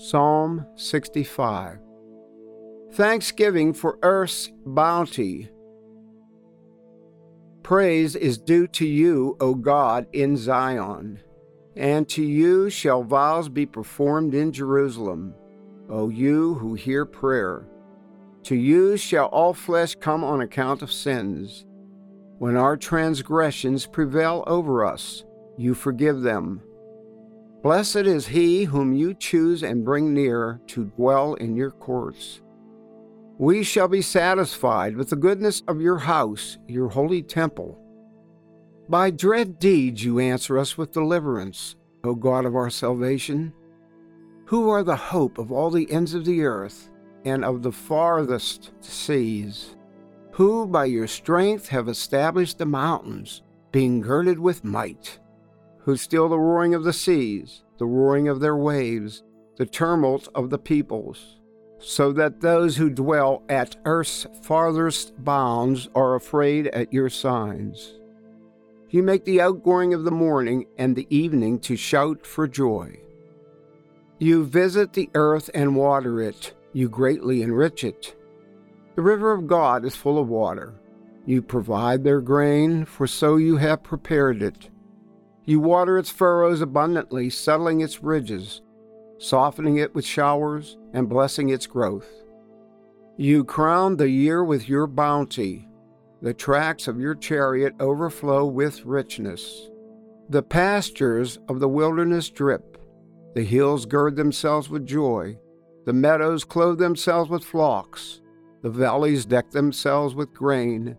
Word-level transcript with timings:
Psalm 0.00 0.64
65. 0.76 1.80
Thanksgiving 2.92 3.72
for 3.72 3.98
earth's 4.02 4.48
bounty. 4.64 5.50
Praise 7.64 8.14
is 8.14 8.38
due 8.38 8.68
to 8.68 8.86
you, 8.86 9.36
O 9.40 9.56
God, 9.56 10.06
in 10.12 10.36
Zion, 10.36 11.18
and 11.74 12.08
to 12.10 12.22
you 12.22 12.70
shall 12.70 13.02
vows 13.02 13.48
be 13.48 13.66
performed 13.66 14.34
in 14.34 14.52
Jerusalem, 14.52 15.34
O 15.90 16.10
you 16.10 16.54
who 16.54 16.74
hear 16.74 17.04
prayer. 17.04 17.66
To 18.44 18.54
you 18.54 18.96
shall 18.96 19.26
all 19.26 19.52
flesh 19.52 19.96
come 19.96 20.22
on 20.22 20.42
account 20.42 20.80
of 20.80 20.92
sins. 20.92 21.66
When 22.38 22.56
our 22.56 22.76
transgressions 22.76 23.84
prevail 23.86 24.44
over 24.46 24.84
us, 24.84 25.24
you 25.56 25.74
forgive 25.74 26.20
them. 26.20 26.62
Blessed 27.62 27.96
is 27.96 28.28
he 28.28 28.64
whom 28.64 28.92
you 28.92 29.14
choose 29.14 29.64
and 29.64 29.84
bring 29.84 30.14
near 30.14 30.60
to 30.68 30.84
dwell 30.84 31.34
in 31.34 31.56
your 31.56 31.72
courts. 31.72 32.40
We 33.36 33.64
shall 33.64 33.88
be 33.88 34.02
satisfied 34.02 34.96
with 34.96 35.10
the 35.10 35.16
goodness 35.16 35.62
of 35.66 35.80
your 35.80 35.98
house, 35.98 36.58
your 36.68 36.88
holy 36.88 37.22
temple. 37.22 37.78
By 38.88 39.10
dread 39.10 39.58
deeds 39.58 40.04
you 40.04 40.18
answer 40.18 40.56
us 40.56 40.78
with 40.78 40.92
deliverance, 40.92 41.76
O 42.04 42.14
God 42.14 42.46
of 42.46 42.54
our 42.54 42.70
salvation. 42.70 43.52
Who 44.46 44.70
are 44.70 44.82
the 44.84 44.96
hope 44.96 45.38
of 45.38 45.52
all 45.52 45.70
the 45.70 45.90
ends 45.90 46.14
of 46.14 46.24
the 46.24 46.44
earth 46.44 46.90
and 47.24 47.44
of 47.44 47.62
the 47.62 47.72
farthest 47.72 48.70
seas? 48.80 49.76
Who 50.32 50.66
by 50.66 50.84
your 50.84 51.08
strength 51.08 51.68
have 51.68 51.88
established 51.88 52.58
the 52.58 52.66
mountains, 52.66 53.42
being 53.72 54.00
girded 54.00 54.38
with 54.38 54.64
might? 54.64 55.18
Who 55.88 55.96
still 55.96 56.28
the 56.28 56.38
roaring 56.38 56.74
of 56.74 56.84
the 56.84 56.92
seas, 56.92 57.64
the 57.78 57.86
roaring 57.86 58.28
of 58.28 58.40
their 58.40 58.58
waves, 58.58 59.22
the 59.56 59.64
tumult 59.64 60.28
of 60.34 60.50
the 60.50 60.58
peoples, 60.58 61.38
so 61.78 62.12
that 62.12 62.42
those 62.42 62.76
who 62.76 62.90
dwell 62.90 63.42
at 63.48 63.74
earth's 63.86 64.26
farthest 64.42 65.14
bounds 65.24 65.88
are 65.94 66.14
afraid 66.14 66.66
at 66.66 66.92
your 66.92 67.08
signs. 67.08 67.94
You 68.90 69.02
make 69.02 69.24
the 69.24 69.40
outgoing 69.40 69.94
of 69.94 70.04
the 70.04 70.10
morning 70.10 70.66
and 70.76 70.94
the 70.94 71.06
evening 71.08 71.58
to 71.60 71.74
shout 71.74 72.26
for 72.26 72.46
joy. 72.46 73.00
You 74.18 74.44
visit 74.44 74.92
the 74.92 75.08
earth 75.14 75.48
and 75.54 75.74
water 75.74 76.20
it, 76.20 76.52
you 76.74 76.90
greatly 76.90 77.40
enrich 77.40 77.82
it. 77.82 78.14
The 78.94 79.00
river 79.00 79.32
of 79.32 79.46
God 79.46 79.86
is 79.86 79.96
full 79.96 80.18
of 80.18 80.28
water. 80.28 80.74
You 81.24 81.40
provide 81.40 82.04
their 82.04 82.20
grain, 82.20 82.84
for 82.84 83.06
so 83.06 83.36
you 83.36 83.56
have 83.56 83.82
prepared 83.82 84.42
it. 84.42 84.68
You 85.48 85.60
water 85.60 85.96
its 85.96 86.10
furrows 86.10 86.60
abundantly, 86.60 87.30
settling 87.30 87.80
its 87.80 88.02
ridges, 88.02 88.60
softening 89.16 89.78
it 89.78 89.94
with 89.94 90.04
showers, 90.04 90.76
and 90.92 91.08
blessing 91.08 91.48
its 91.48 91.66
growth. 91.66 92.06
You 93.16 93.44
crown 93.44 93.96
the 93.96 94.10
year 94.10 94.44
with 94.44 94.68
your 94.68 94.86
bounty. 94.86 95.66
The 96.20 96.34
tracks 96.34 96.86
of 96.86 97.00
your 97.00 97.14
chariot 97.14 97.74
overflow 97.80 98.44
with 98.44 98.84
richness. 98.84 99.70
The 100.28 100.42
pastures 100.42 101.38
of 101.48 101.60
the 101.60 101.68
wilderness 101.68 102.28
drip. 102.28 102.76
The 103.34 103.42
hills 103.42 103.86
gird 103.86 104.16
themselves 104.16 104.68
with 104.68 104.84
joy. 104.84 105.38
The 105.86 105.94
meadows 105.94 106.44
clothe 106.44 106.78
themselves 106.78 107.30
with 107.30 107.42
flocks. 107.42 108.20
The 108.60 108.68
valleys 108.68 109.24
deck 109.24 109.52
themselves 109.52 110.14
with 110.14 110.34
grain. 110.34 110.98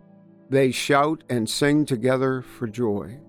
They 0.50 0.72
shout 0.72 1.24
and 1.30 1.48
sing 1.48 1.86
together 1.86 2.42
for 2.42 2.66
joy. 2.66 3.20